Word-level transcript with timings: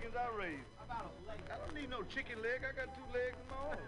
was 0.00 0.16
I 0.16 0.28
raised? 0.32 0.72
About 0.80 1.12
a 1.12 1.12
leg. 1.28 1.36
I 1.52 1.60
don't 1.60 1.76
need 1.76 1.92
no 1.92 2.00
chicken 2.08 2.40
leg. 2.40 2.64
I 2.64 2.72
got 2.72 2.88
two 2.96 3.04
legs 3.12 3.36
of 3.36 3.46
my 3.52 3.60
own. 3.76 3.84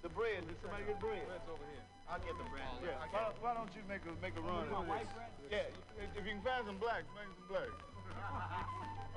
the 0.00 0.08
bread. 0.08 0.40
Did 0.48 0.56
somebody 0.64 0.88
get 0.88 0.96
bread? 0.96 1.20
Bread's 1.28 1.44
over 1.52 1.60
here. 1.68 1.84
I'll 2.08 2.22
get 2.24 2.32
the 2.40 2.48
bread. 2.48 2.64
Yeah. 2.80 2.96
Why, 3.12 3.28
why 3.44 3.52
don't 3.52 3.68
you 3.76 3.84
make 3.84 4.00
a 4.08 4.12
make 4.24 4.32
a 4.40 4.44
run? 4.44 4.64
want 4.72 4.88
at 4.88 5.04
white 5.04 5.04
this? 5.04 5.12
bread? 5.12 5.68
Yeah. 5.68 6.00
If, 6.00 6.08
if 6.16 6.22
you 6.24 6.32
can 6.40 6.44
find 6.44 6.64
some 6.64 6.80
black, 6.80 7.04
make 7.12 7.28
some 7.36 7.48
black. 7.52 7.68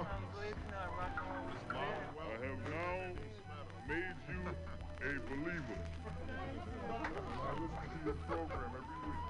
I'm 0.04 0.24
glad 0.36 0.52
you're 0.52 0.76
not 0.76 0.92
rocking 1.00 1.32
on 1.32 1.44
with 1.48 1.64
bread. 1.72 2.04
I 2.20 2.36
have 2.44 2.60
now 2.68 3.16
made 3.88 4.20
you 4.28 4.42
a 4.52 5.12
believer. 5.32 5.80
I 6.92 7.56
listen 7.56 7.88
to 7.88 8.00
your 8.04 8.20
program 8.28 8.72
every 8.76 9.00
week. 9.08 9.24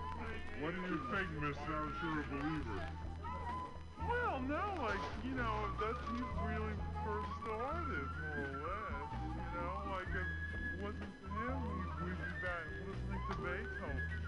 What 0.65 0.71
do 0.73 0.81
you 0.89 0.97
think, 1.13 1.29
mister? 1.45 1.69
I'm 1.77 1.93
sure 2.01 2.17
a 2.17 2.27
believer. 2.33 2.81
No, 4.47 4.57
like, 4.81 4.99
you 5.23 5.35
know, 5.35 5.55
that's 5.79 6.01
you 6.17 6.25
really 6.45 6.73
first 7.05 7.29
started, 7.43 8.07
more 8.21 8.45
or 8.45 8.57
less. 8.65 9.09
You 9.21 9.49
know, 9.57 9.73
like, 9.91 10.09
if 10.09 10.27
it 10.55 10.81
wasn't 10.81 11.13
for 11.21 11.29
him, 11.29 11.57
we- 11.67 12.05
we'd 12.05 12.17
be 12.17 12.33
back 12.41 12.65
listening 12.87 13.21
to 13.29 13.35
Beethoven. 13.37 14.20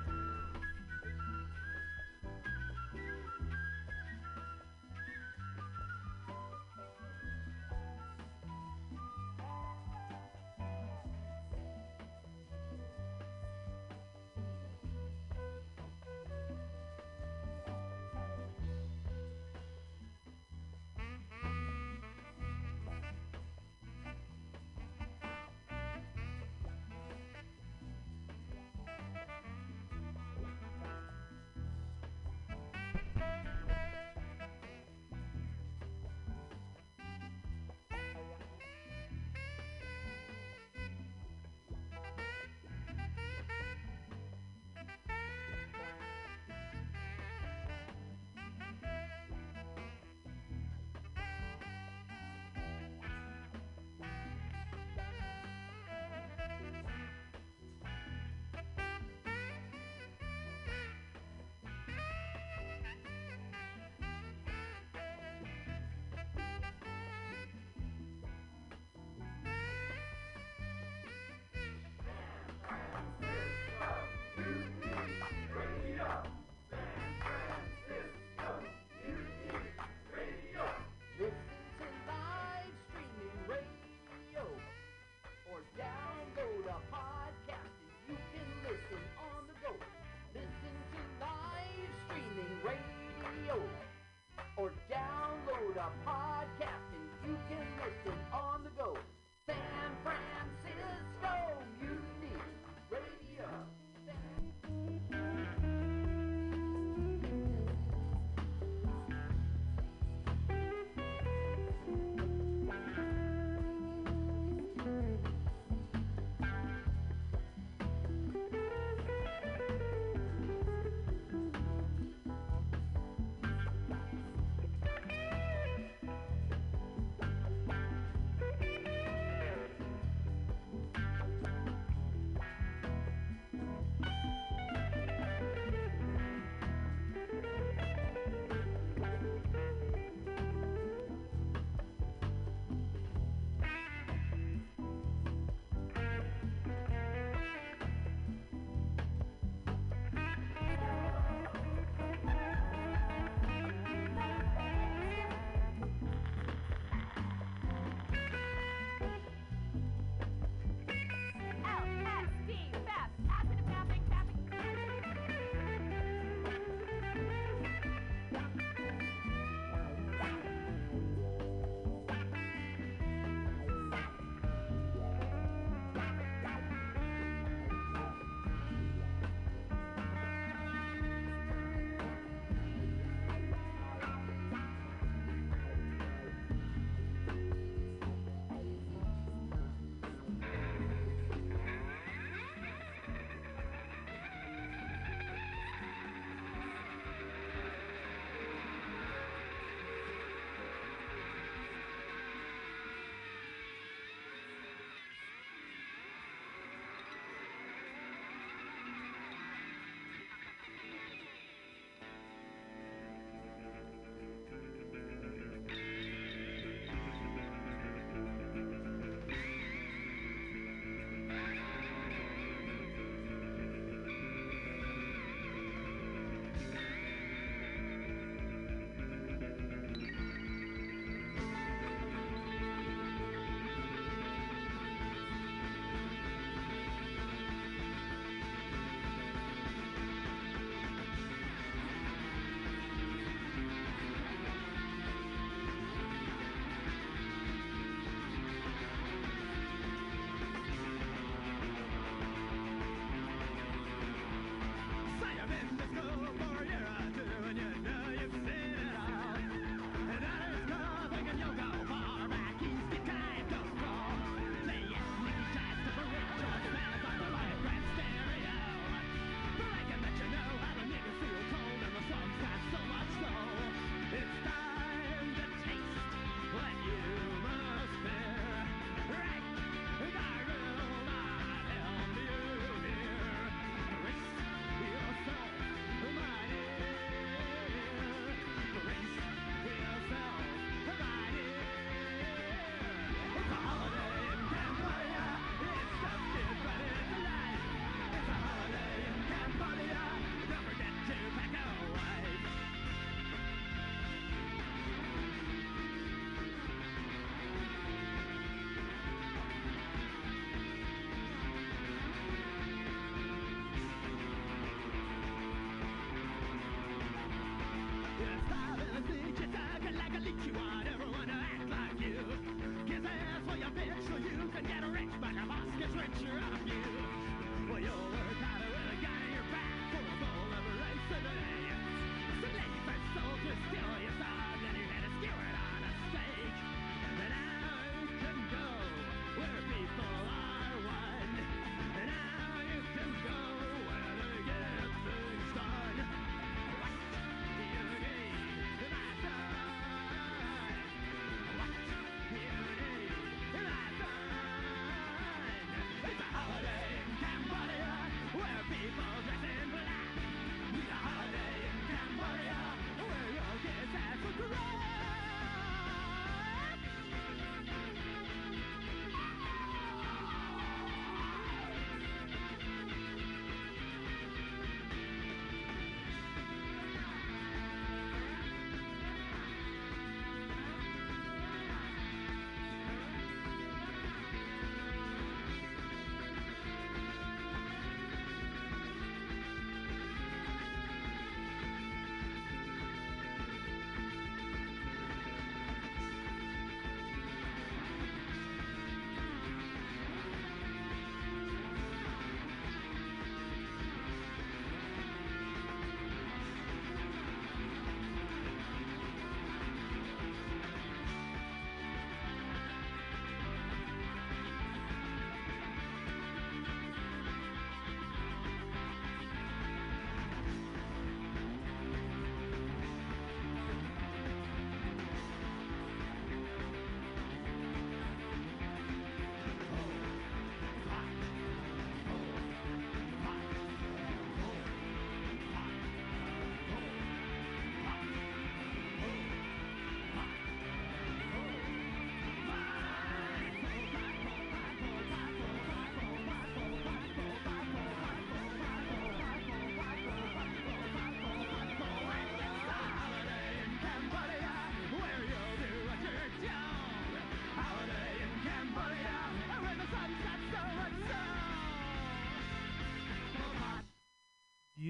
And 255.43 255.79
that 255.79 255.92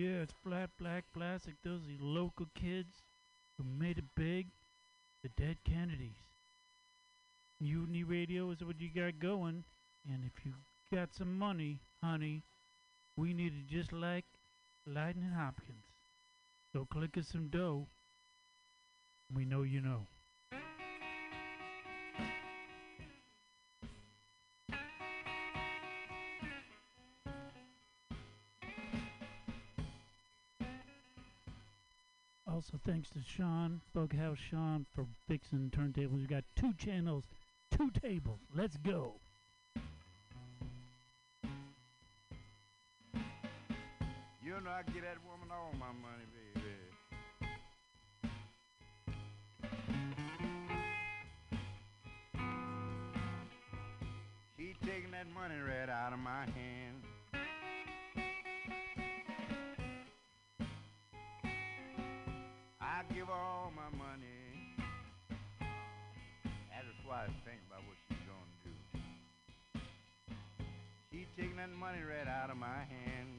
Yeah, 0.04 0.24
it's 0.24 0.34
Flat 0.44 0.70
Black 0.82 1.06
Plastic. 1.14 1.54
Those 1.64 1.80
are 1.80 1.98
the 1.98 2.06
local 2.06 2.48
kids 2.56 3.04
who 3.58 3.64
made 3.64 3.98
it 3.98 4.04
big. 4.18 4.48
The 5.24 5.30
Dead 5.42 5.56
Kennedys. 5.64 6.20
Mutiny 7.62 8.04
Radio 8.04 8.52
is 8.52 8.62
what 8.66 8.82
you 8.82 8.90
got 8.94 9.22
going. 9.22 9.64
And 10.12 10.26
if 10.26 10.46
you 10.46 10.52
got 10.94 11.16
some 11.18 11.40
money, 11.40 11.78
honey, 12.02 12.42
we 13.16 13.34
need 13.34 13.54
it 13.54 13.74
just 13.74 13.94
like 13.94 14.26
Lightning 14.86 15.32
Hopkins. 15.34 15.86
So 16.74 16.86
click 16.92 17.18
us 17.18 17.30
some 17.32 17.48
dough. 17.48 17.86
We 19.34 19.46
know 19.46 19.62
you 19.62 19.80
know. 19.80 20.02
Thanks 32.86 33.10
to 33.12 33.20
Sean, 33.26 33.82
Bughouse 33.96 34.38
Sean, 34.38 34.86
for 34.94 35.06
fixing 35.28 35.72
turntables. 35.72 36.22
We 36.22 36.28
got 36.28 36.44
two 36.56 36.74
channels, 36.74 37.26
two 37.72 37.90
tables. 37.92 38.40
Let's 38.56 38.78
go. 38.78 39.14
You 44.44 44.52
know 44.62 44.70
I 44.70 44.84
get 44.92 45.04
that 45.04 45.18
woman 45.26 45.50
all 45.52 45.72
my 45.80 45.88
money, 45.88 46.26
baby. 46.34 46.43
That 71.64 71.72
money 71.78 72.00
right 72.00 72.28
out 72.28 72.50
of 72.50 72.58
my 72.58 72.68
hand. 72.68 73.30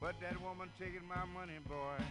But 0.00 0.16
that 0.20 0.42
woman 0.42 0.68
taking 0.80 1.06
my 1.06 1.24
money, 1.32 1.58
boy. 1.68 2.02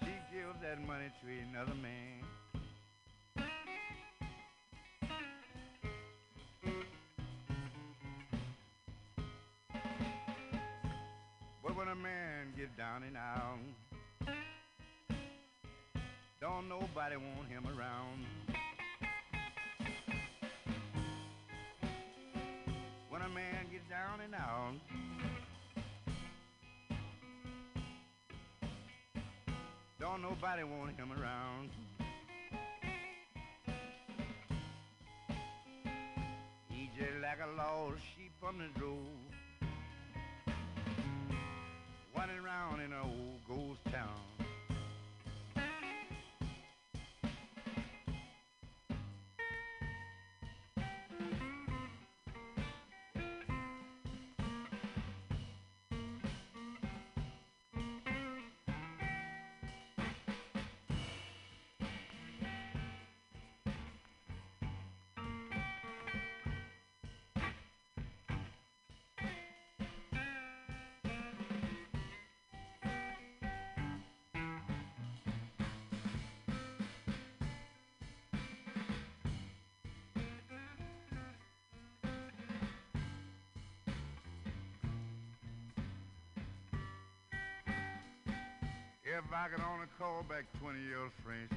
She 0.00 0.14
gives 0.32 0.58
that 0.62 0.80
money 0.86 1.10
to 1.20 1.26
another 1.50 1.74
man. 1.74 2.22
But 11.62 11.76
when 11.76 11.88
a 11.88 11.94
man 11.94 12.54
get 12.56 12.74
down 12.78 13.02
and 13.02 13.18
out, 13.18 13.58
don't 16.46 16.68
nobody 16.68 17.16
want 17.16 17.48
him 17.48 17.64
around. 17.76 18.24
When 23.08 23.22
a 23.22 23.28
man 23.28 23.66
get 23.72 23.88
down 23.90 24.20
and 24.20 24.32
out, 24.32 24.74
don't 29.98 30.22
nobody 30.22 30.62
want 30.62 30.96
him 30.96 31.10
around. 31.20 31.70
He 36.70 36.90
just 36.96 37.10
like 37.22 37.38
a 37.42 37.56
lost 37.56 38.02
sheep 38.14 38.30
on 38.44 38.58
the 38.58 38.78
drove, 38.78 38.96
running 42.16 42.38
around 42.38 42.82
in 42.82 42.92
an 42.92 43.00
old 43.02 43.40
ghost 43.48 43.84
town. 43.92 44.35
If 89.08 89.32
I 89.32 89.46
could 89.46 89.62
only 89.62 89.86
call 90.00 90.24
back 90.28 90.46
20 90.60 90.80
years 90.80 91.12
French. 91.24 91.52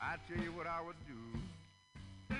I 0.00 0.16
tell 0.26 0.42
you 0.42 0.50
what 0.52 0.66
I 0.66 0.80
would 0.80 0.96
do. 1.06 2.34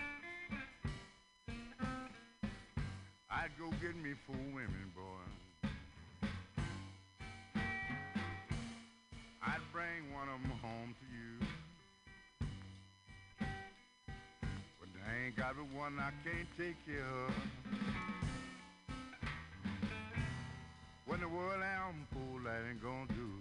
I'd 3.31 3.51
go 3.59 3.69
get 3.83 3.95
me 4.03 4.15
four 4.27 4.35
women, 4.55 4.93
boy. 4.95 5.69
I'd 9.47 9.61
bring 9.75 10.11
one 10.15 10.29
of 10.31 10.41
them 10.41 10.53
home 10.63 10.95
to 10.99 11.07
you. 11.15 11.47
But 14.81 14.89
I 15.07 15.27
ain't 15.27 15.37
got 15.37 15.55
but 15.55 15.67
one 15.79 15.99
I 16.01 16.13
can't 16.25 16.49
take 16.57 16.77
care 16.87 17.05
of. 17.29 17.66
Ain't 22.69 22.83
gonna 22.83 23.07
do. 23.15 23.36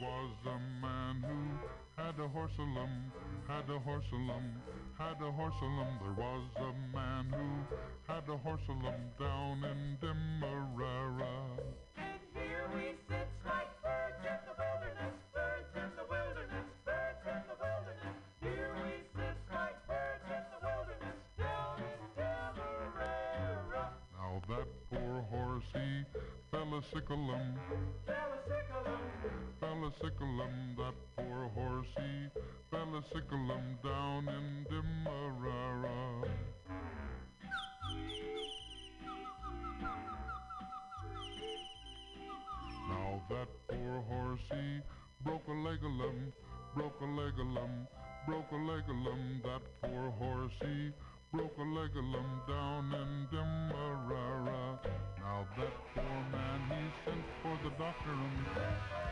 Was 0.00 0.30
a 0.46 0.58
man 0.80 1.22
who 1.22 2.02
had 2.02 2.18
a 2.18 2.28
horse 2.28 2.52
a 2.58 2.62
had 3.52 3.68
a 3.68 3.78
horse 3.78 4.04
a 4.12 4.16
had 4.96 5.20
a 5.20 5.30
horse 5.30 5.54
a. 5.60 5.86
There 6.00 6.16
was 6.16 6.44
a 6.56 6.96
man 6.96 7.26
who 7.28 7.76
had 8.06 8.28
a 8.28 8.36
horse 8.38 8.62
a 8.68 8.72
down 9.18 9.64
in 9.64 9.98
Demerara. 10.00 11.60
And 11.96 12.20
here 12.32 12.70
we 12.74 12.96
sit 13.08 13.28
like 13.44 13.68
birds 13.82 14.24
in 14.24 14.40
the 14.48 14.56
wilderness, 14.56 15.16
birds 15.34 15.74
in 15.76 15.90
the 15.96 16.06
wilderness, 16.08 16.68
birds 16.86 17.24
in 17.28 17.42
the 17.44 17.56
wilderness. 17.60 18.16
Here 18.40 18.72
we 18.80 19.04
sit 19.12 19.36
like 19.52 19.76
birds 19.86 20.24
in 20.32 20.44
the 20.48 20.60
wilderness, 20.64 21.18
down 21.36 21.76
in 21.76 22.00
Demerara. 22.16 23.84
Now 24.16 24.40
that 24.48 24.68
poor 24.88 25.20
horse 25.28 25.68
he 25.74 26.04
fell 26.50 26.72
a 26.72 26.80
sicklum, 26.88 27.52
Fell 28.06 28.32
a 28.32 28.40
sicklum, 28.48 29.00
fell 29.90 30.06
a 30.06 30.10
sicklum. 30.10 30.76
That 30.76 30.94
poor 31.16 31.48
horse 31.54 31.86
he 31.96 32.28
fell 32.70 32.96
a 32.96 33.02
sicklum 33.14 33.82
down 33.82 34.28
in 34.28 34.66
Demerara. 34.68 36.22
Now 42.88 43.22
that 43.30 43.48
poor 43.68 44.02
horse 44.08 44.40
he 44.50 44.80
broke 45.24 45.46
a 45.48 45.52
leg 45.52 45.78
a 45.82 45.88
lum, 45.88 46.32
broke 46.74 47.00
a 47.00 47.04
leg 47.04 47.34
a 47.38 47.42
lum, 47.42 47.86
broke 48.26 48.50
a 48.52 48.56
leg 48.56 48.84
a 48.88 48.92
lum. 48.92 49.42
That 49.44 49.62
poor 49.82 50.10
horse 50.10 50.52
he 50.60 50.92
broke 51.32 51.56
a 51.58 51.62
leg 51.62 51.90
a 51.96 52.00
lum 52.00 52.42
down 52.48 52.94
in 52.94 53.26
Demerara. 53.30 54.78
Now 55.20 55.46
that 55.56 55.72
poor 55.94 56.24
man 56.32 56.60
he 56.68 57.10
sent 57.10 57.24
for 57.42 57.58
the 57.64 57.70
doctor 57.70 59.09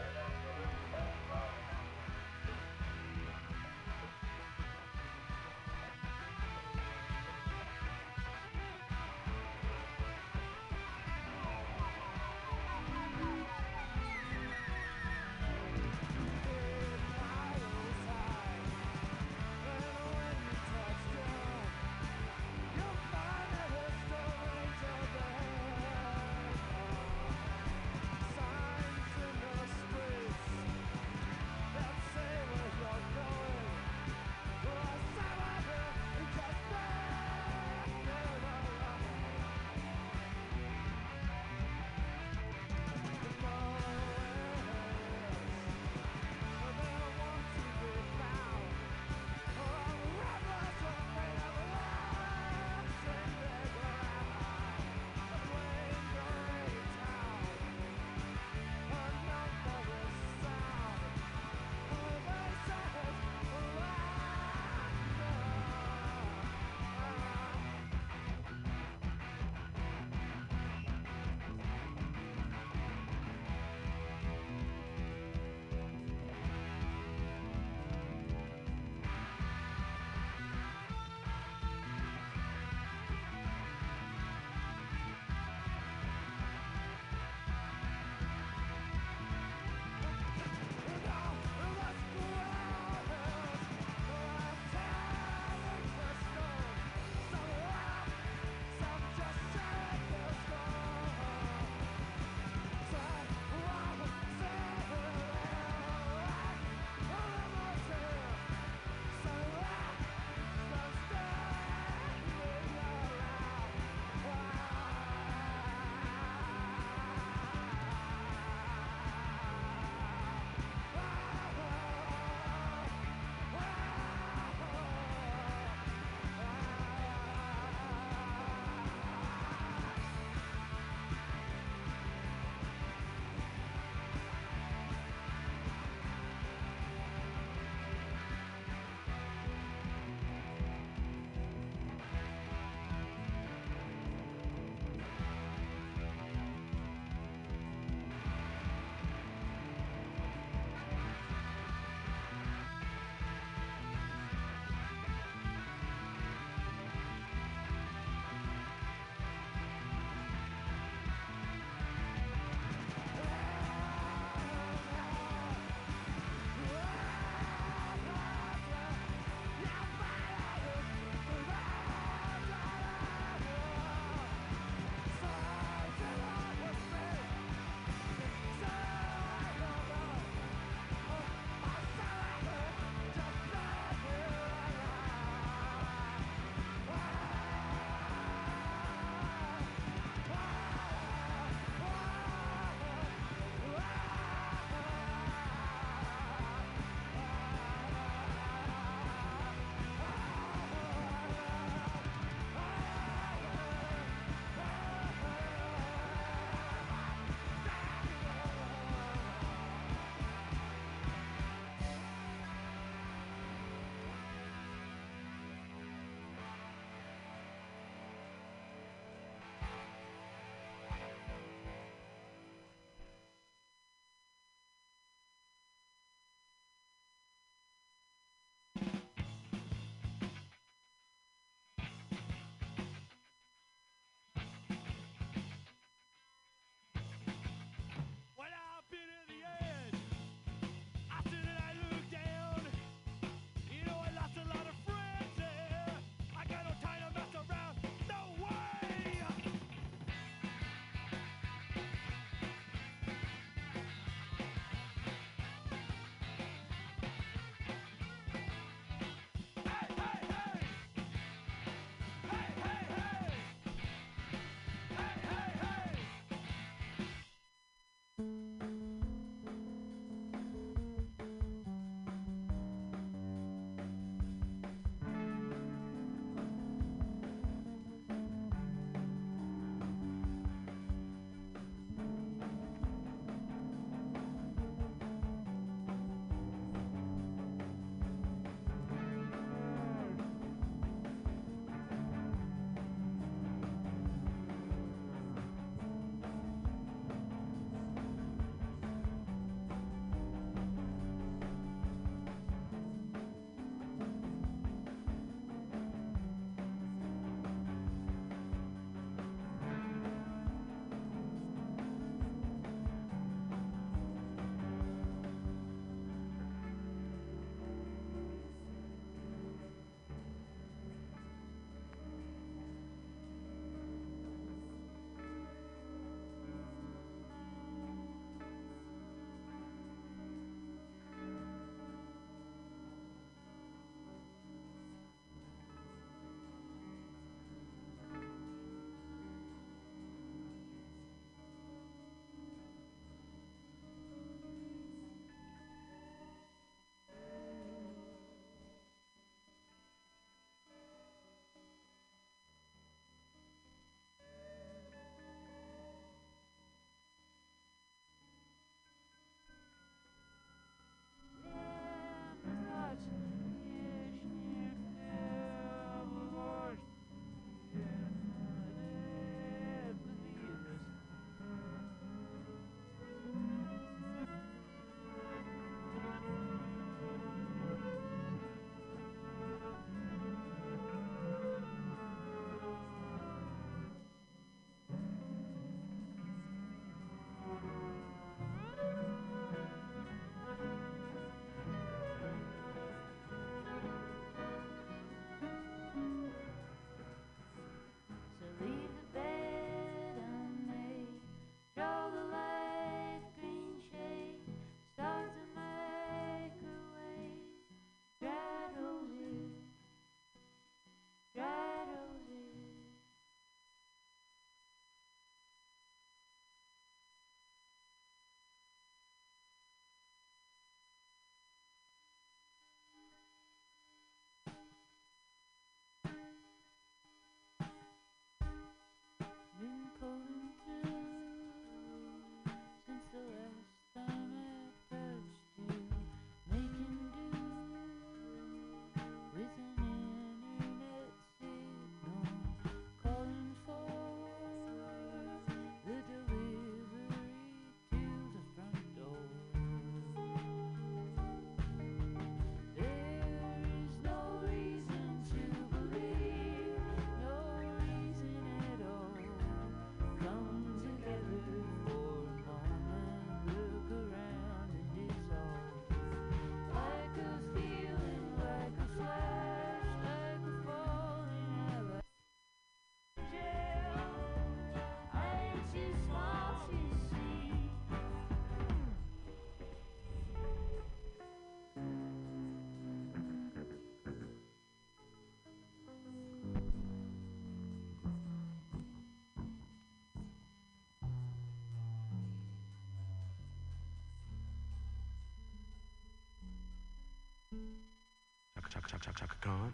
Chaka 498.54 498.68
chaka 498.68 498.88
chaka 498.88 499.12
chaka 499.18 499.34
Khan. 499.40 499.73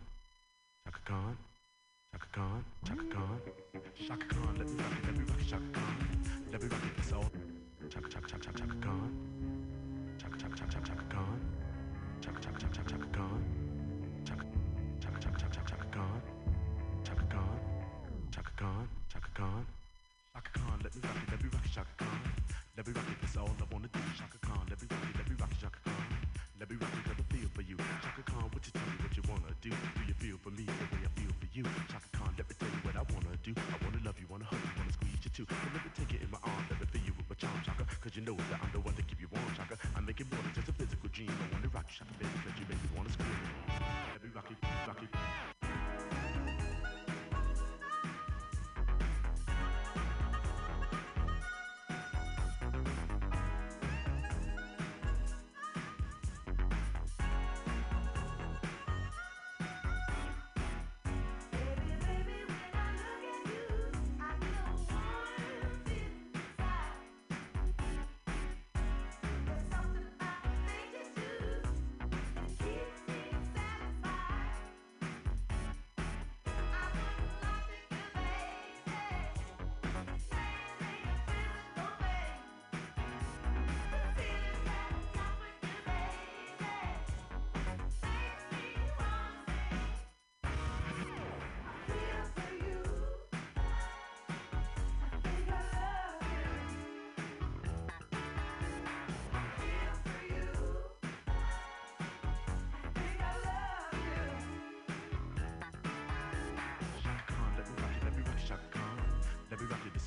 Chaka 0.84 1.00
Khan. 1.04 1.36
Chaka 2.12 2.26
Khan. 2.34 2.64
Chaka 2.86 3.04
Khan. 3.12 3.40
Chaka 4.06 4.26
Khan. 4.26 4.52
Let 4.58 4.68
me 4.68 4.76
rock 4.76 4.92
it. 4.92 5.04
Let 5.06 5.16
me 5.18 5.24
rock 5.24 5.40
it. 5.40 5.48
Chaka 5.48 5.68
Khan. 5.72 5.96
Let 6.52 6.62
me 6.62 6.68
rock 6.68 6.84
it. 6.84 6.98
It's 6.98 7.12
all. 7.12 7.30
Chaka 7.90 8.08
chaka 8.08 8.26
chaka 8.28 8.42
chaka 8.44 8.58
chaka 8.58 8.76
Khan. 8.84 9.10
Chaka 10.18 10.36
chaka 10.38 10.56
chaka 10.56 10.70
chaka 10.72 10.88
chaka 10.88 11.04
Khan. 11.14 11.40
Chaka 12.22 12.40
chaka 12.40 12.58
chaka 12.60 12.74
chaka 12.74 12.90
chaka 12.90 13.06
Khan. 13.16 13.40
Chaka 14.24 14.44
chaka 15.02 15.18
chaka 15.20 15.38
chaka 15.38 15.64
chaka 15.70 15.86
Khan. 15.94 16.22
Chaka 17.04 17.24
Khan. 17.32 17.58
Chaka 18.34 18.50
Khan. 18.58 18.88
Chaka 19.12 19.28
Khan. 19.34 19.66
Chaka 20.34 20.50
Khan. 20.58 20.76
Let 20.84 20.94
me 20.94 21.00
rock 21.02 21.16
it. 21.22 21.30
Let 21.30 21.42
me 21.42 21.48
Let 35.74 35.82
me 35.82 35.90
take 35.98 36.14
it 36.14 36.22
in 36.22 36.30
my 36.30 36.38
arms, 36.44 36.70
let 36.70 36.78
me 36.78 36.86
fill 36.86 37.02
you 37.02 37.12
with 37.18 37.26
my 37.28 37.34
charm, 37.34 37.58
chaka. 37.66 37.82
Cause 38.00 38.14
you 38.14 38.22
know 38.22 38.36
that 38.36 38.62
I'm 38.62 38.70
the 38.70 38.78
one 38.78 38.94
to 38.94 39.02
keep 39.02 39.20
you 39.20 39.26
warm, 39.34 39.42
chaka. 39.56 39.74
I 39.96 40.00
make 40.00 40.20
it 40.20 40.30
more 40.30 40.43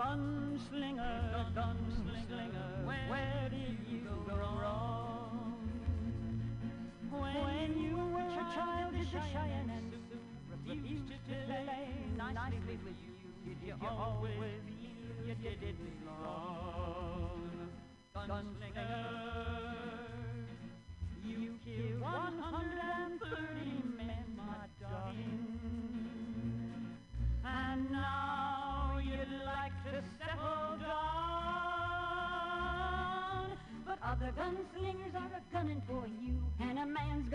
Gunslinger, 0.00 1.44
gunslinger, 1.54 2.86
where 2.86 3.48
did 3.50 3.76
you 3.86 4.00
go 4.26 4.34
wrong? 4.34 5.52
When 7.10 7.70
you 7.78 7.96
were 8.14 8.20
a 8.20 8.46
child 8.54 8.94
in 8.94 9.00
the 9.00 9.04
Cheyenne 9.04 9.92
refused 10.66 11.08
to 11.28 11.34
play 11.46 11.88
nicely 12.16 12.78
with 12.82 12.96
you, 13.04 13.12
did 13.44 13.58
you 13.62 13.74
always 13.86 14.32
feel 14.64 15.28
you 15.28 15.34
didn't 15.34 15.76
belong? 16.00 17.68
Gunslinger, 18.16 18.99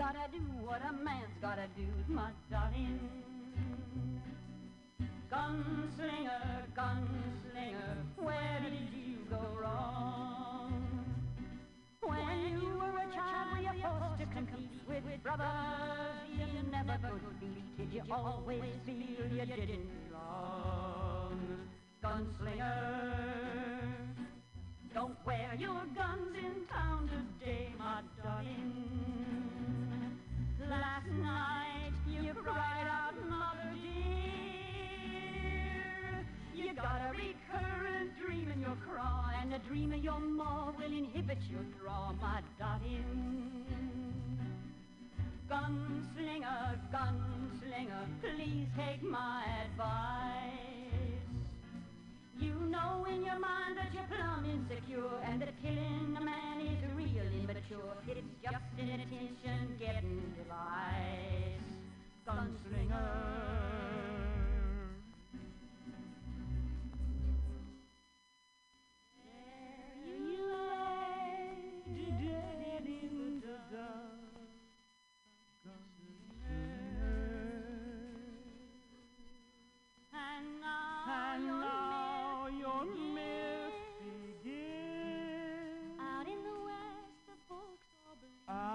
gotta 0.06 0.30
do 0.30 0.38
what 0.64 0.80
a 0.88 0.92
man's 0.92 1.34
gotta 1.42 1.66
do, 1.76 1.82
my 2.06 2.30
darling. 2.48 3.00
Gunslinger, 5.32 6.62
gunslinger, 6.76 7.96
where 8.16 8.60
did 8.62 8.88
you 8.94 9.16
go 9.28 9.40
wrong? 9.60 10.70
When 12.02 12.60
you 12.62 12.78
were 12.78 12.96
a 12.96 13.06
child, 13.16 13.50
were 13.52 13.58
you 13.58 13.82
forced 13.82 14.20
to 14.20 14.26
compete 14.26 14.70
with 14.86 15.22
brothers 15.24 15.50
you 16.30 16.70
never 16.70 16.98
could 17.02 17.40
beat? 17.40 17.76
Did 17.76 17.92
you 17.92 18.02
always 18.12 18.62
feel 18.84 19.26
you 19.32 19.44
didn't 19.44 19.88
belong? 20.08 21.40
Gunslinger, 22.04 22.78
don't 24.94 25.16
wear 25.26 25.50
your 25.58 25.82
guns 25.96 26.36
in 26.38 26.64
town 26.72 27.10
today, 27.10 27.74
my 27.76 28.02
darling. 28.22 29.05
Last 30.80 31.10
night 31.22 31.92
you 32.06 32.34
cried 32.34 32.86
out, 32.88 33.14
mother 33.28 33.72
dear. 33.82 35.06
You 36.54 36.74
got 36.74 37.00
a 37.00 37.10
recurrent 37.12 38.10
dream 38.18 38.50
in 38.52 38.60
your 38.60 38.76
craw, 38.88 39.30
and 39.40 39.52
the 39.52 39.58
dream 39.68 39.92
of 39.92 40.02
your 40.04 40.20
maw 40.20 40.72
will 40.76 40.92
inhibit 40.92 41.38
your 41.50 41.64
draw, 41.80 42.12
my 42.20 42.42
darling. 42.58 43.64
Gunslinger, 45.50 46.78
gunslinger, 46.92 48.06
please 48.20 48.68
take 48.76 49.02
my 49.02 49.44
advice. 49.64 51.22
You 52.38 52.54
know 52.68 53.06
in 53.08 53.22
your 53.24 53.38
mind 53.38 53.76
that 53.78 53.94
you're 53.94 54.04
plumb 54.04 54.44
insecure, 54.44 55.20
and 55.24 55.40
that 55.40 55.54
killing 55.62 56.16
a 56.18 56.20
man 56.24 56.60
is 56.60 56.95
immature. 57.76 57.96
It's 58.08 58.42
just 58.42 58.78
an 58.78 59.00
attention 59.00 59.76
getting 59.78 60.34
device. 60.36 61.66
Gunslinger. 62.26 63.85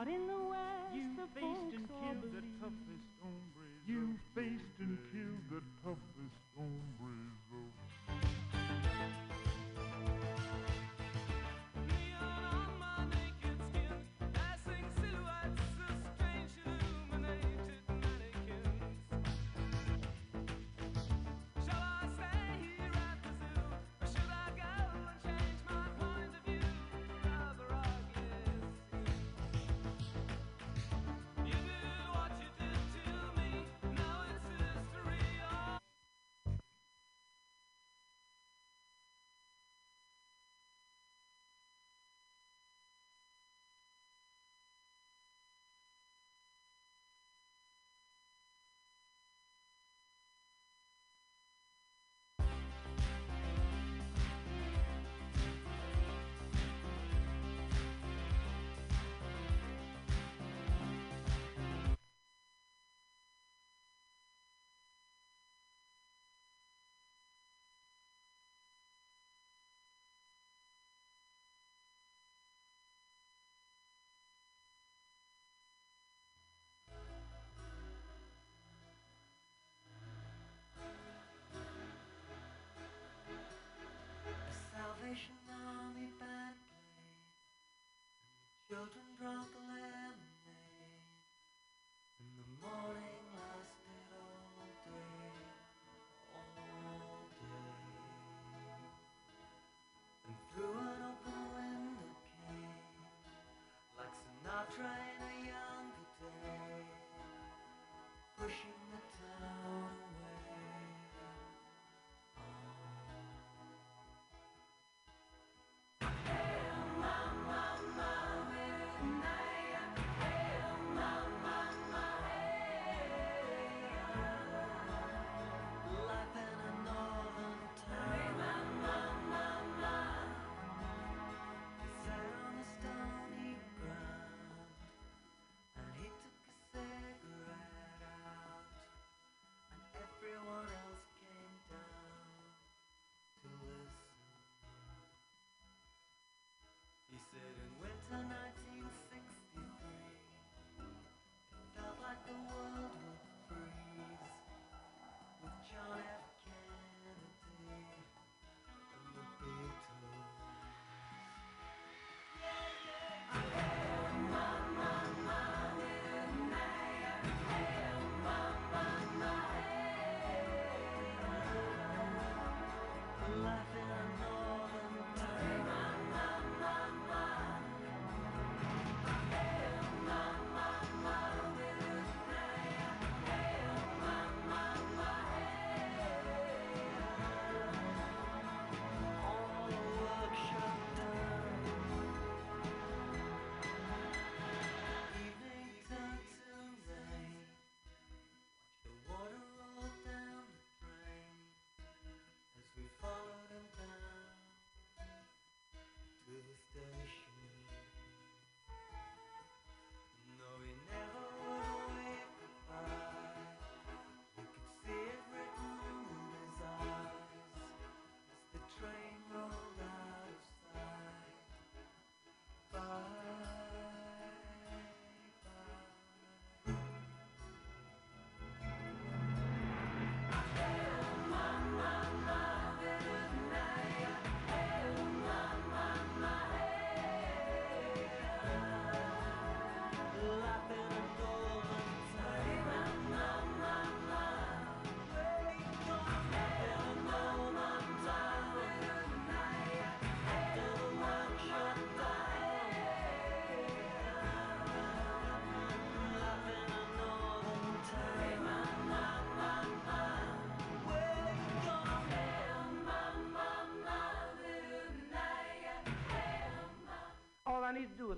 Out 0.02 0.08
in 0.08 0.26
the 0.26 0.42
west, 0.50 0.96
You 0.96 1.14
the 1.14 1.28
faced 1.30 1.78
and 1.78 1.86
killed 1.86 2.34
the 2.34 2.42
toughest 2.58 3.06
hombres. 3.22 3.86
You 3.86 4.18
faced 4.34 4.82
and 4.82 4.98
killed 5.14 5.46
children 88.72 89.04
drank 89.20 89.61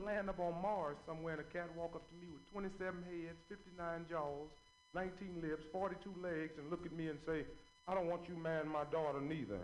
standing 0.01 0.29
up 0.29 0.39
on 0.39 0.61
Mars 0.61 0.97
somewhere 1.05 1.33
and 1.33 1.41
a 1.41 1.49
cat 1.53 1.69
walk 1.75 1.95
up 1.95 2.07
to 2.09 2.15
me 2.15 2.27
with 2.31 2.41
27 2.51 3.03
heads, 3.03 3.37
59 3.49 4.05
jaws, 4.09 4.49
19 4.95 5.41
lips, 5.41 5.63
42 5.71 6.13
legs, 6.21 6.53
and 6.57 6.69
look 6.69 6.85
at 6.85 6.93
me 6.93 7.07
and 7.07 7.19
say, 7.25 7.45
I 7.87 7.93
don't 7.93 8.07
want 8.07 8.27
you 8.29 8.37
marrying 8.37 8.71
my 8.71 8.85
daughter 8.85 9.21
neither. 9.21 9.59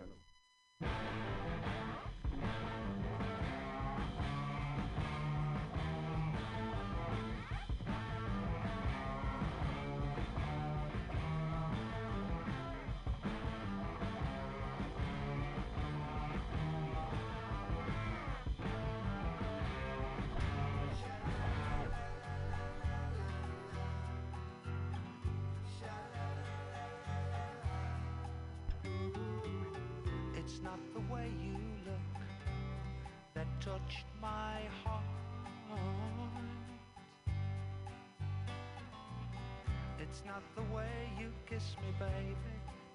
It's 40.10 40.24
not 40.26 40.42
the 40.56 40.74
way 40.74 41.08
you 41.20 41.30
kiss 41.48 41.76
me, 41.80 41.94
baby, 41.96 42.34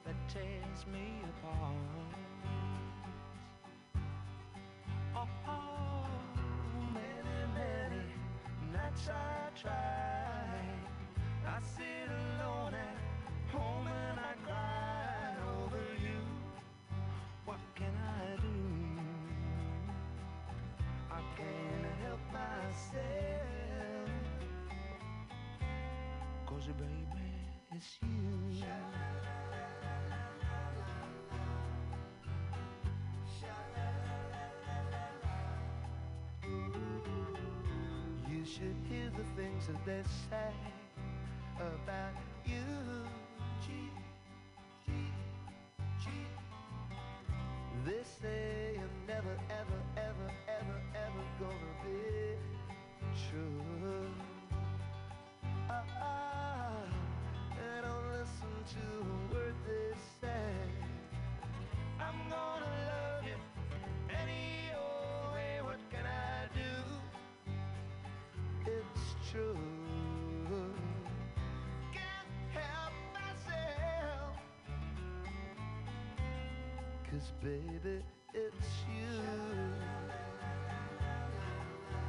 that 0.03 0.16
tears 0.28 0.86
me 0.91 1.24
apart. 1.24 2.24
Should 38.56 38.76
hear 38.89 39.12
the 39.18 39.41
things 39.41 39.68
that 39.68 39.86
they 39.86 40.01
say 40.30 40.53
about 41.60 42.14
you. 42.45 43.24
True. 69.36 69.58
Can't 71.94 72.32
help 72.54 72.94
myself. 73.14 74.38
Cause 77.12 77.32
baby, 77.44 78.02
it's 78.34 78.70
you. 78.88 79.22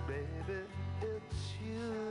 Baby, 0.06 0.60
it's 1.02 1.42
you. 1.64 2.05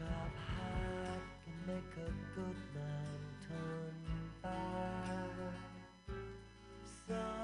cup 0.00 0.32
heart 0.56 1.24
can 1.44 1.58
make 1.66 1.92
a 1.96 2.10
good 2.34 2.60
man 2.74 3.20
turn 3.46 3.94
bad. 4.42 5.30
So 7.06 7.39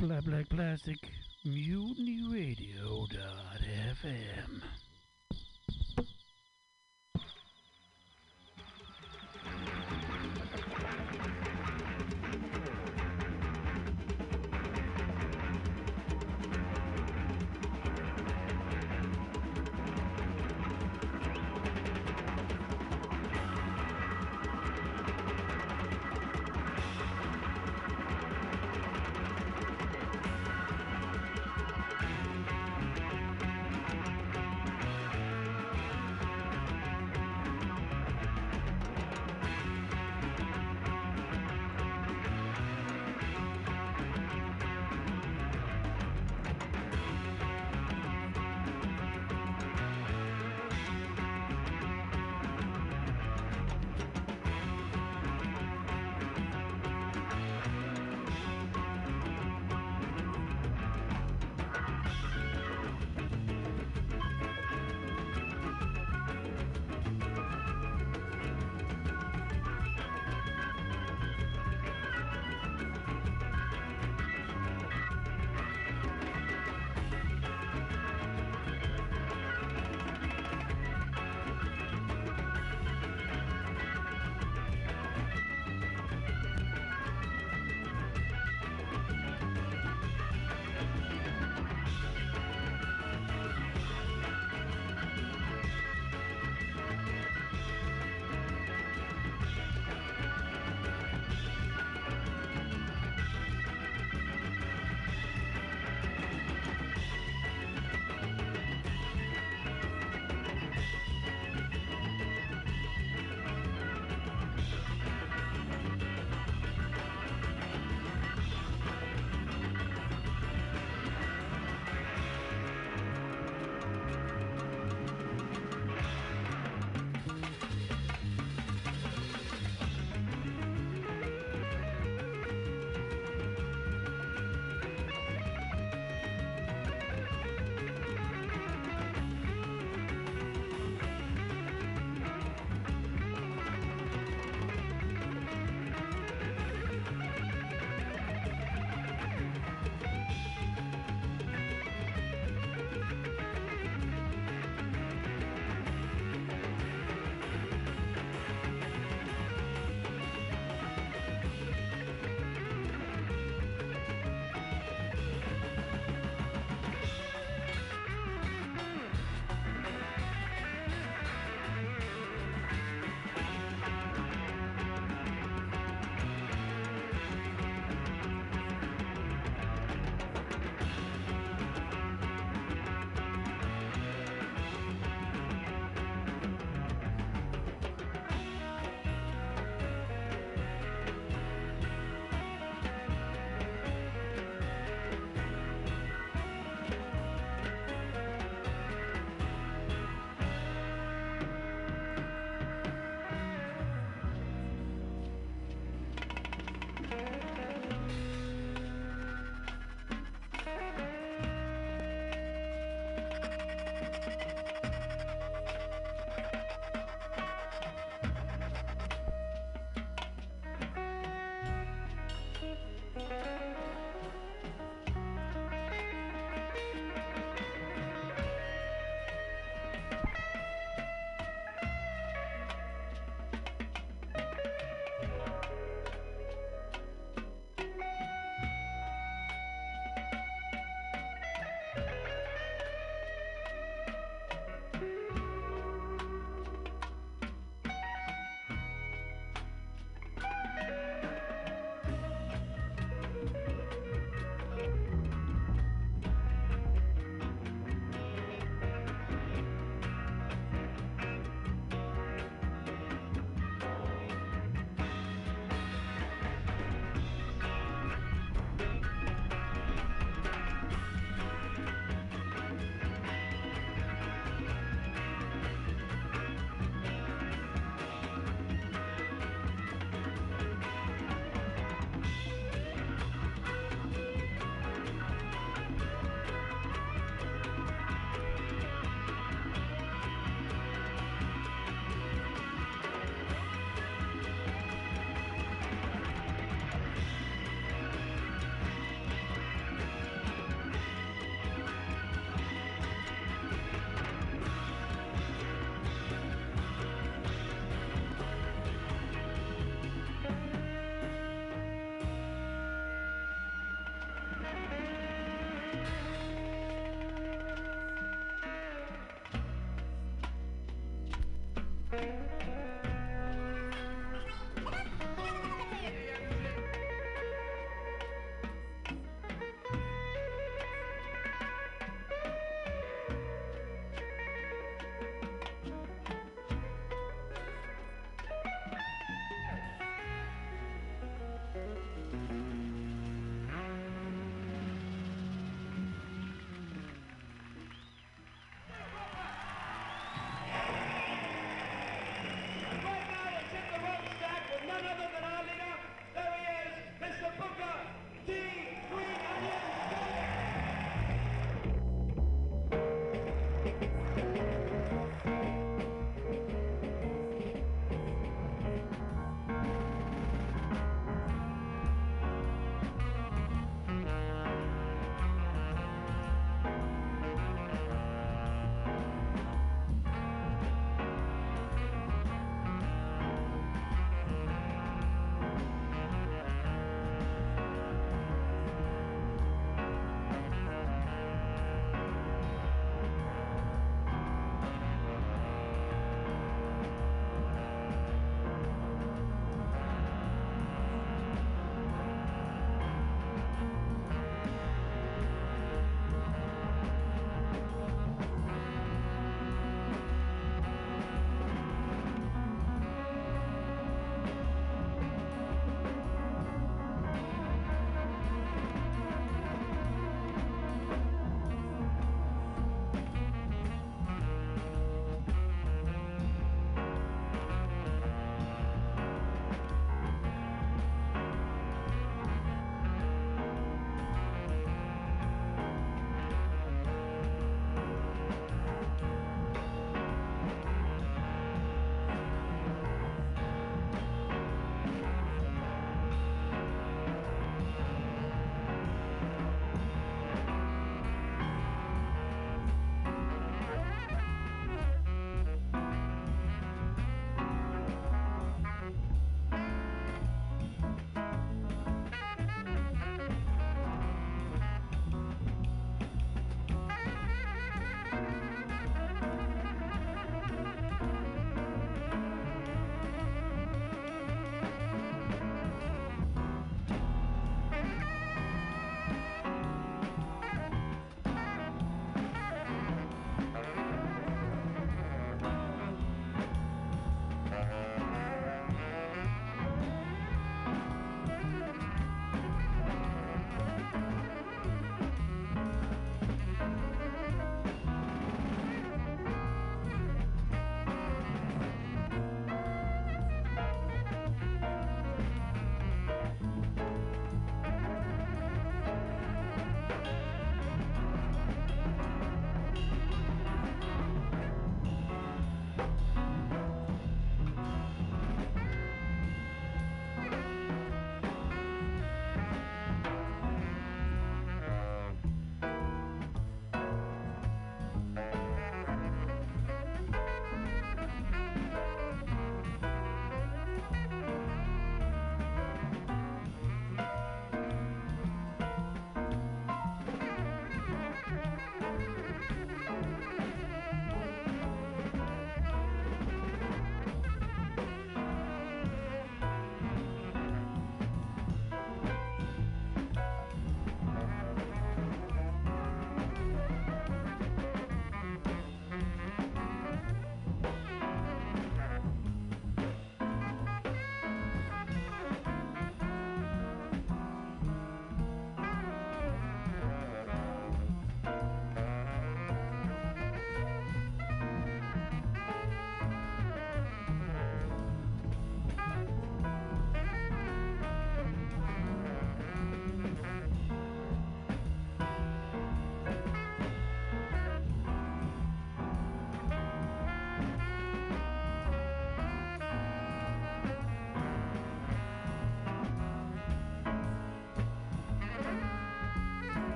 Flat 0.00 0.24
Black 0.24 0.48
Plastic, 0.48 0.96
Mutiny 1.44 2.22
MutinyRadio.fm. 2.22 4.62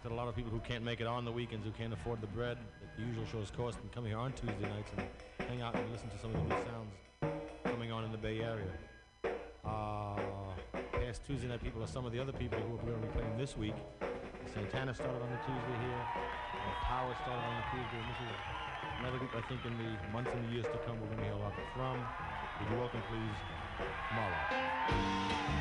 that 0.00 0.10
a 0.10 0.14
lot 0.14 0.26
of 0.26 0.34
people 0.34 0.50
who 0.50 0.58
can't 0.60 0.82
make 0.82 1.02
it 1.02 1.06
on 1.06 1.26
the 1.26 1.30
weekends, 1.30 1.66
who 1.66 1.72
can't 1.72 1.92
afford 1.92 2.22
the 2.22 2.26
bread 2.28 2.56
that 2.80 2.96
the 2.96 3.02
usual 3.02 3.26
shows 3.26 3.52
cost, 3.54 3.78
can 3.78 3.90
come 3.90 4.06
here 4.06 4.16
on 4.16 4.32
Tuesday 4.32 4.62
nights 4.62 4.90
and 4.96 5.06
hang 5.46 5.60
out 5.60 5.74
and 5.74 5.84
listen 5.92 6.08
to 6.08 6.18
some 6.18 6.34
of 6.34 6.48
the 6.48 6.54
new 6.54 6.62
sounds 6.64 6.96
coming 7.64 7.92
on 7.92 8.02
in 8.02 8.10
the 8.10 8.16
Bay 8.16 8.40
Area. 8.40 8.72
Uh, 9.62 10.16
past 10.92 11.26
Tuesday 11.26 11.46
night 11.46 11.62
people 11.62 11.82
are 11.82 11.86
some 11.86 12.06
of 12.06 12.12
the 12.12 12.18
other 12.18 12.32
people 12.32 12.58
who 12.58 12.74
are 12.74 12.82
going 12.90 13.02
to 13.02 13.06
be 13.06 13.12
playing 13.12 13.36
this 13.36 13.54
week. 13.54 13.74
Santana 14.54 14.94
started 14.94 15.20
on 15.20 15.28
the 15.28 15.36
Tuesday 15.44 15.76
here. 15.84 16.04
Uh, 16.16 16.72
Power 16.88 17.14
started 17.20 17.44
on 17.44 17.56
the 17.60 17.64
Tuesday. 17.76 18.00
And 18.00 18.08
this 18.08 18.20
is 18.24 18.32
another 19.00 19.18
group 19.18 19.36
I 19.36 19.42
think 19.46 19.60
in 19.66 19.76
the 19.76 19.92
months 20.10 20.30
and 20.32 20.48
the 20.48 20.52
years 20.54 20.64
to 20.72 20.78
come 20.88 20.98
we're 21.02 21.06
going 21.08 21.18
to 21.18 21.24
hear 21.24 21.34
a 21.34 21.38
lot 21.38 21.52
from. 21.76 22.00
Would 22.00 22.70
you 22.72 22.78
welcome, 22.80 23.02
please, 23.12 23.36
Marla? 24.16 25.52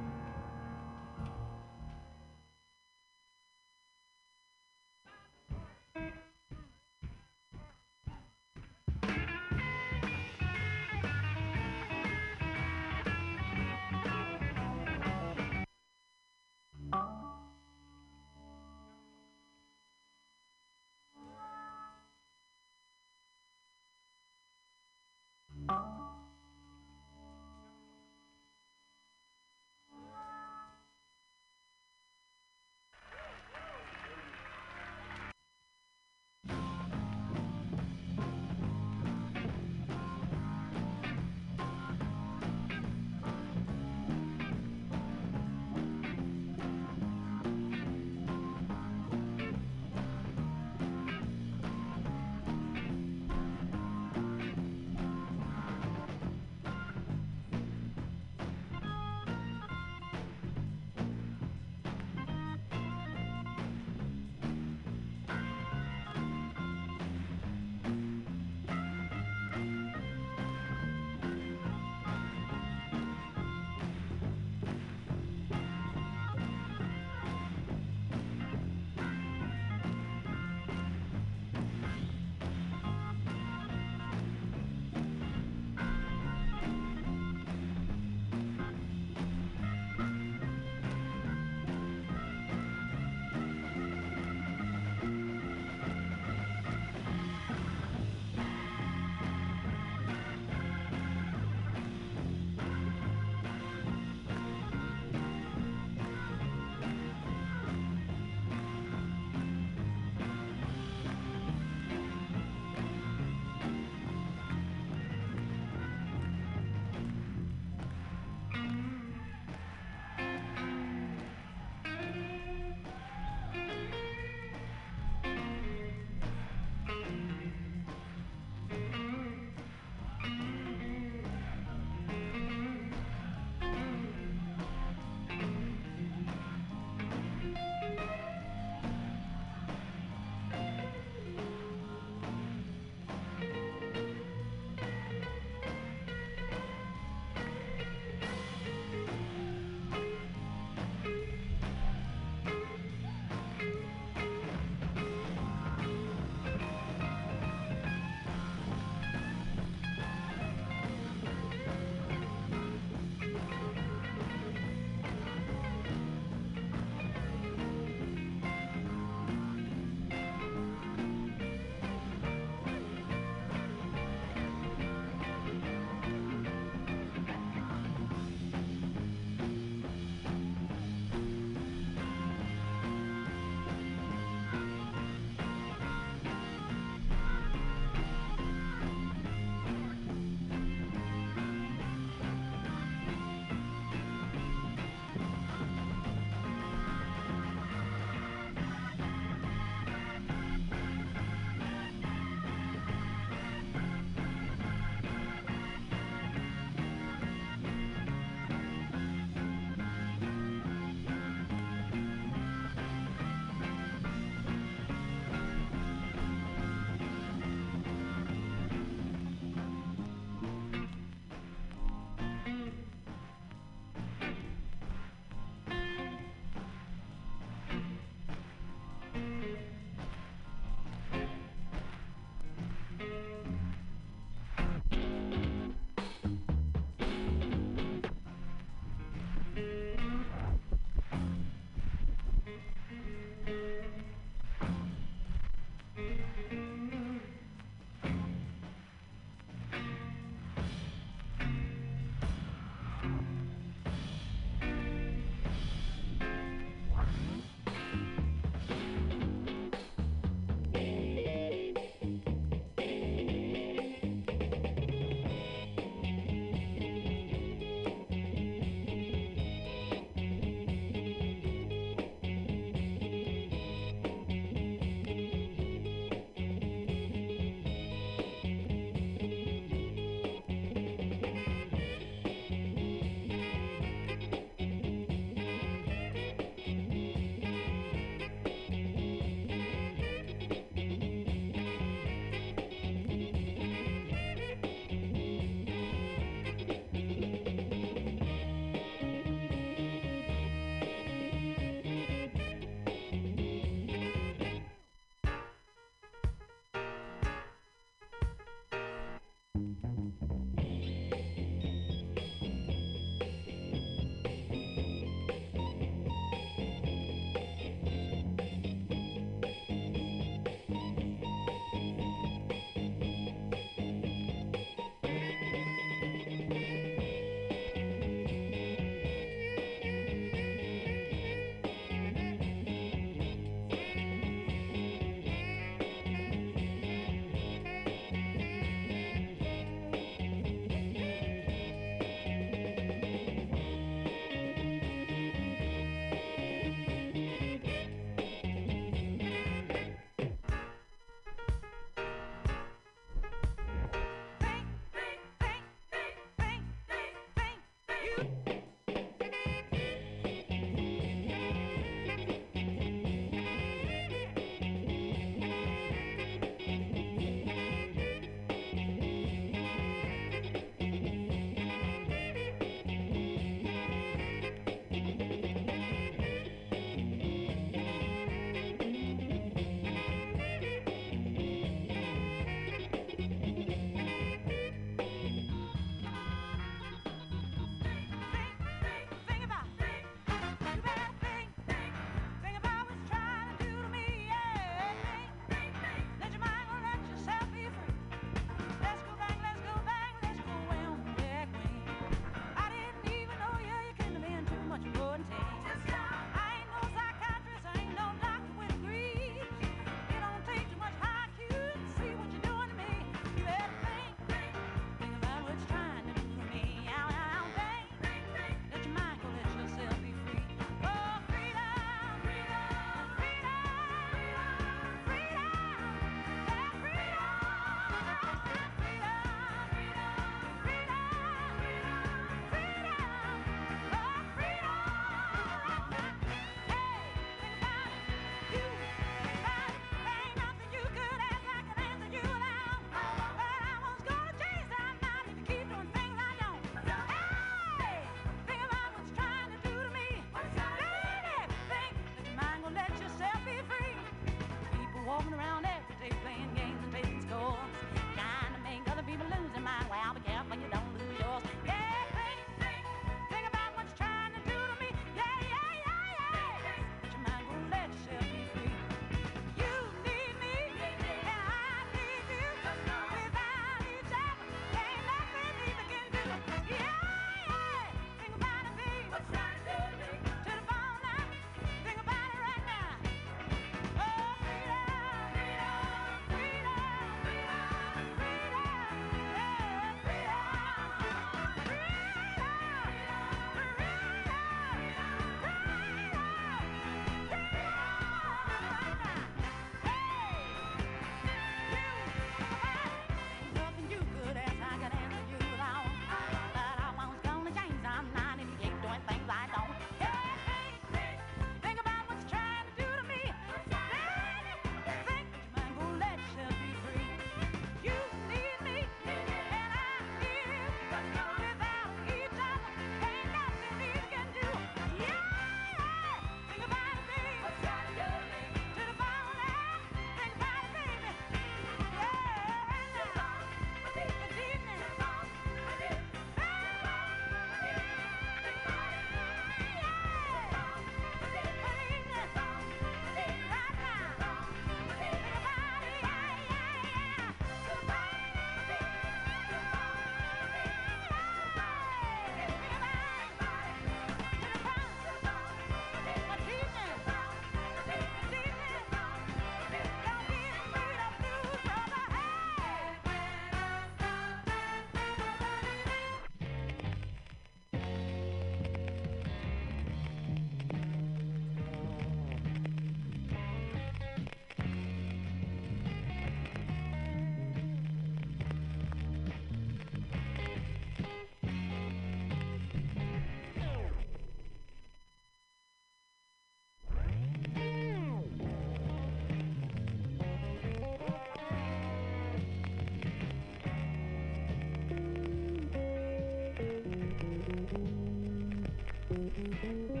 Thank 599.35 599.63
you. 599.63 600.00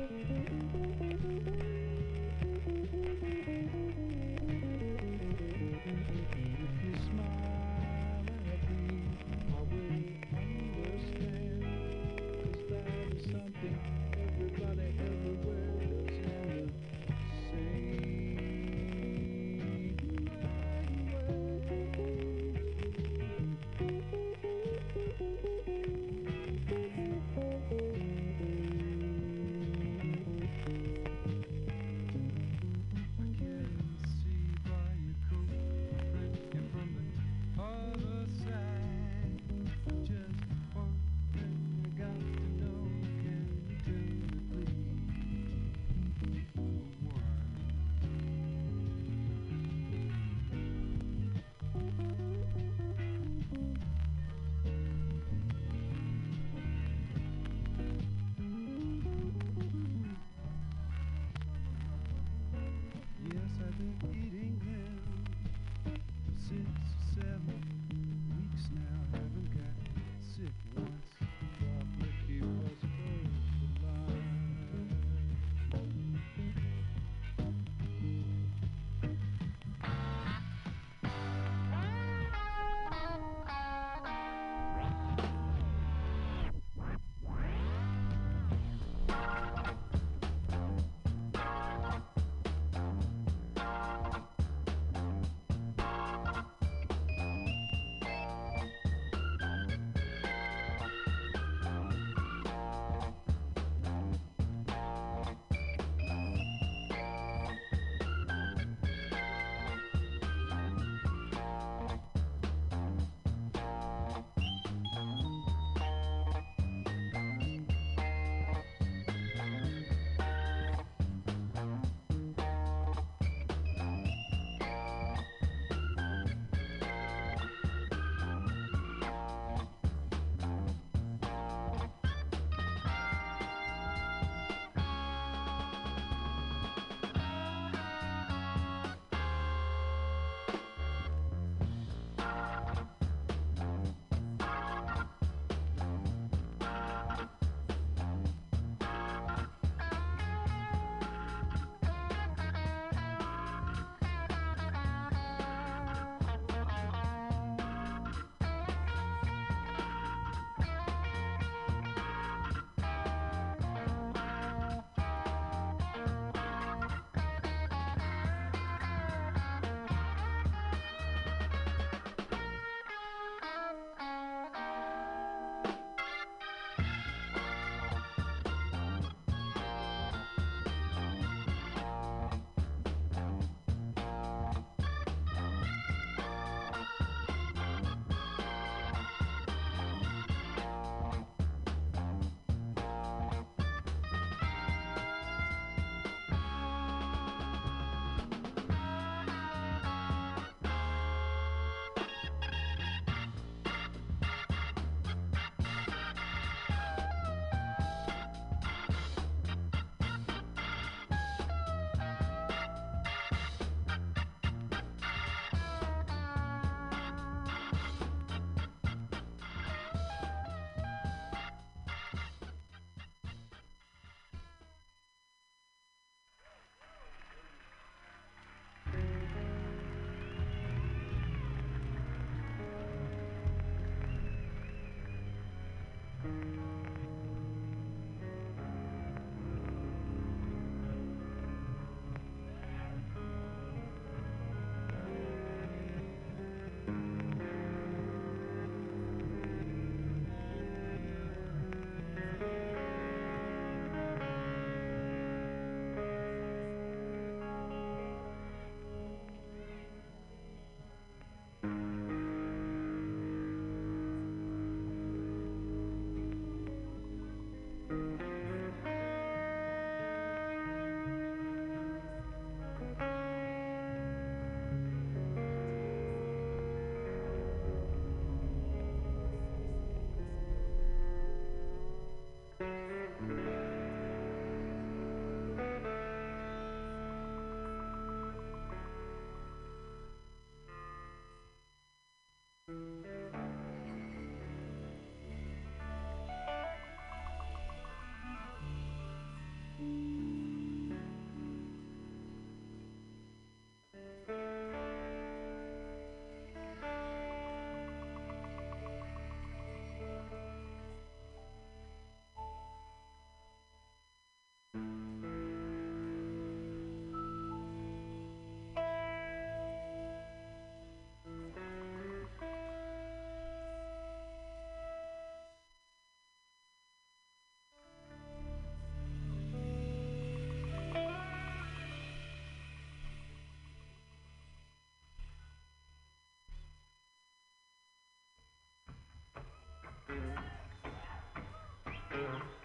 Thank 342.09 342.60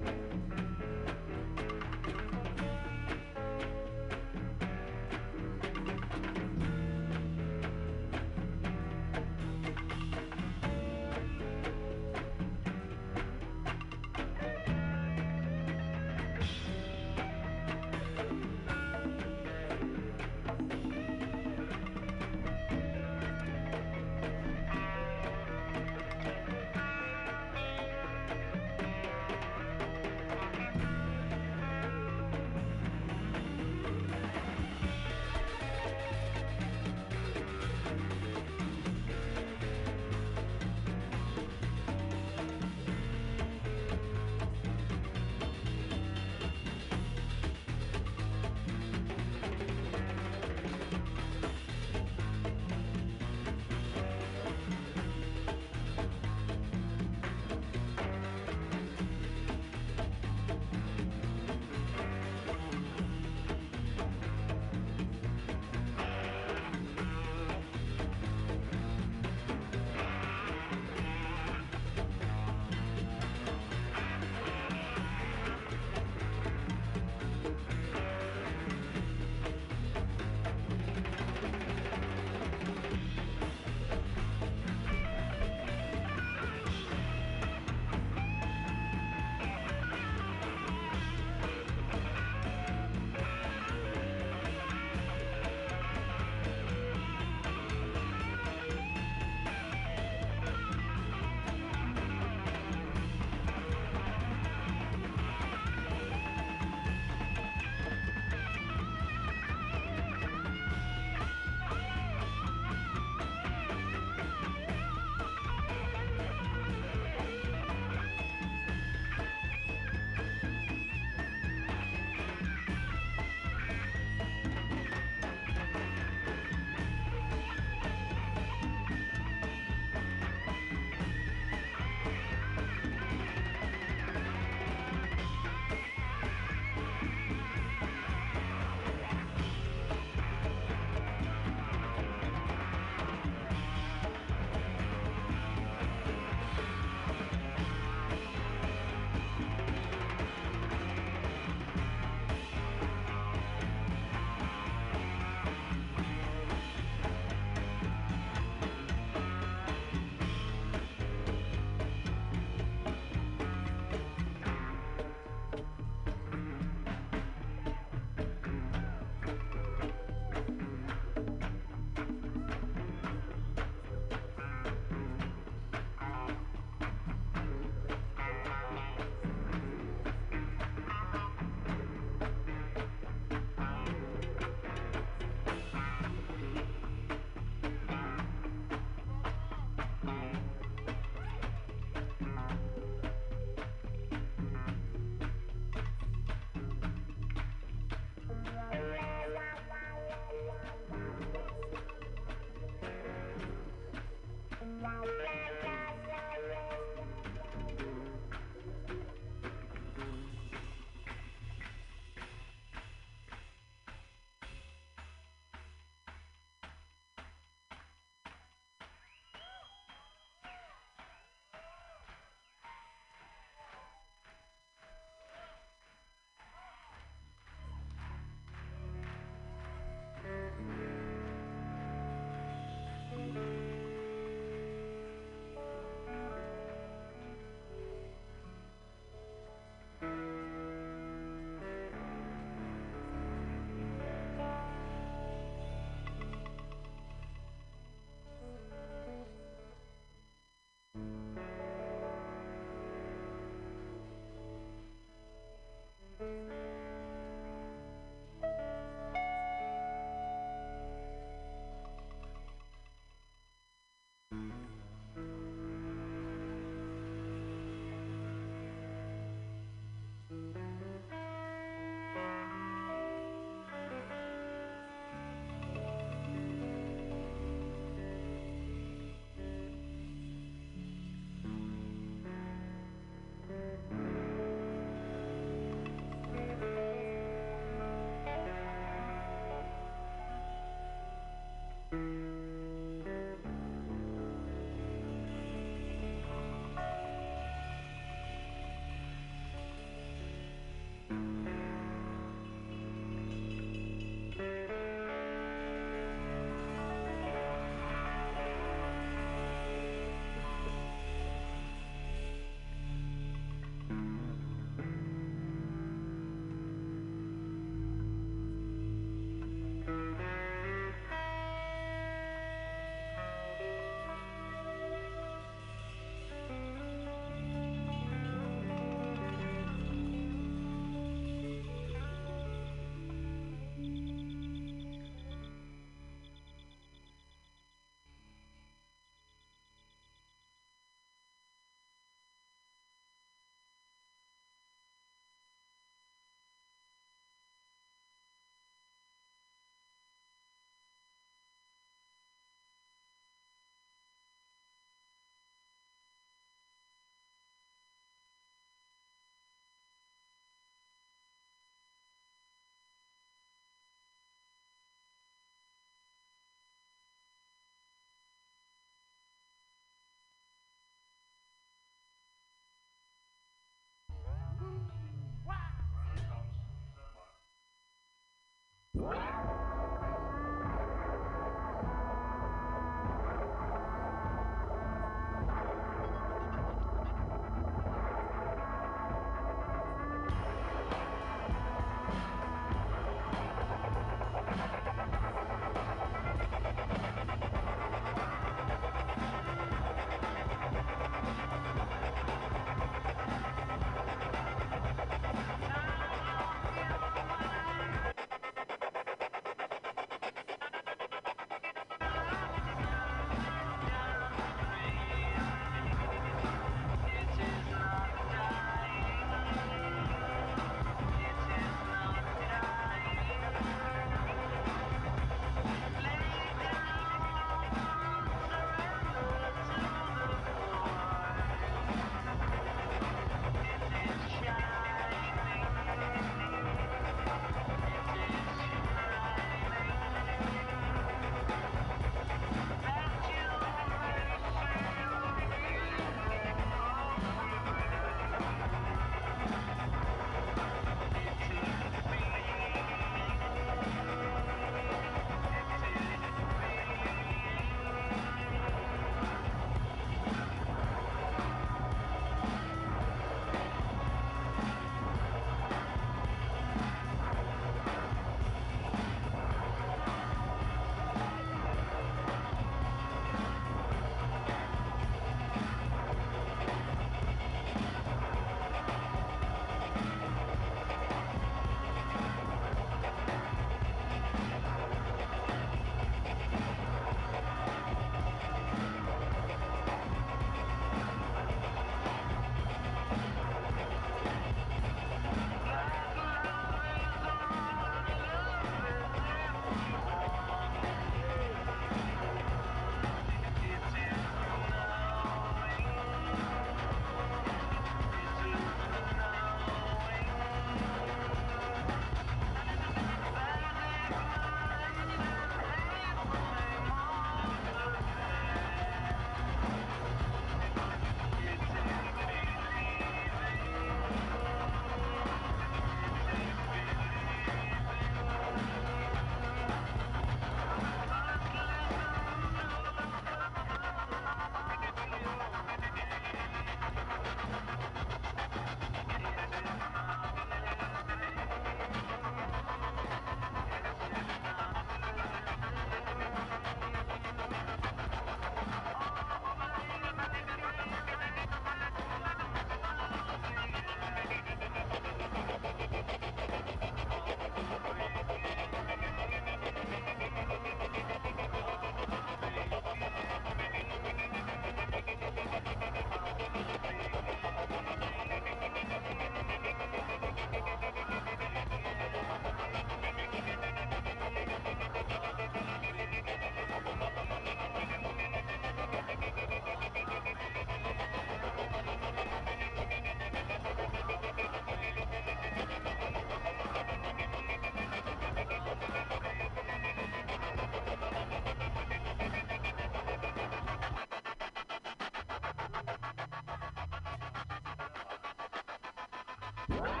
Thank 599.71 600.00